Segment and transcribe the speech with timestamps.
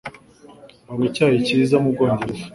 [0.87, 2.43] Banywa icyayi cyiza mubwongereza.